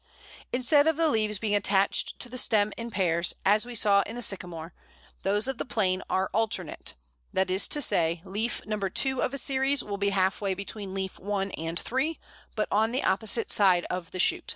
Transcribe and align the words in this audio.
Instead 0.51 0.87
of 0.87 0.97
the 0.97 1.07
leaves 1.07 1.37
being 1.37 1.53
attached 1.53 2.17
to 2.17 2.27
the 2.27 2.39
stem 2.39 2.73
in 2.75 2.89
pairs, 2.89 3.35
as 3.45 3.67
we 3.67 3.75
saw 3.75 4.01
in 4.07 4.15
the 4.15 4.23
Sycamore, 4.23 4.73
those 5.21 5.47
of 5.47 5.59
the 5.59 5.63
Plane 5.63 6.01
are 6.09 6.31
alternate 6.33 6.95
that 7.31 7.51
is 7.51 7.67
to 7.67 7.83
say, 7.83 8.19
leaf 8.25 8.65
number 8.65 8.89
two 8.89 9.21
of 9.21 9.31
a 9.31 9.37
series 9.37 9.83
will 9.83 9.97
be 9.97 10.09
halfway 10.09 10.55
between 10.55 10.95
one 11.19 11.51
and 11.51 11.79
three, 11.79 12.19
but 12.55 12.67
on 12.71 12.91
the 12.91 13.03
opposite 13.03 13.51
side 13.51 13.85
of 13.91 14.09
the 14.09 14.17
shoot. 14.17 14.49